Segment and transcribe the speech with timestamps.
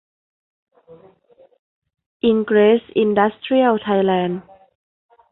[2.23, 4.41] อิงเกรส อินดัสเตรียล ไทยแลนด์